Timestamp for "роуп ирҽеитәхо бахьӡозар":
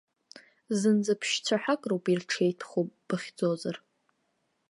1.89-3.77